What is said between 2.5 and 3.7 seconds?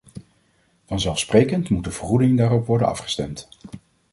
worden afgestemd.